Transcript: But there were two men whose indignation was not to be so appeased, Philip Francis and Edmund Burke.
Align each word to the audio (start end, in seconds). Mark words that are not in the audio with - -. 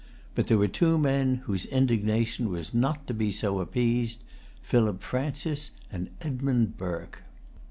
But 0.33 0.47
there 0.47 0.57
were 0.57 0.67
two 0.67 0.97
men 0.97 1.43
whose 1.45 1.67
indignation 1.67 2.49
was 2.49 2.73
not 2.73 3.05
to 3.05 3.13
be 3.13 3.31
so 3.31 3.59
appeased, 3.59 4.23
Philip 4.63 5.03
Francis 5.03 5.69
and 5.91 6.09
Edmund 6.21 6.75
Burke. 6.75 7.21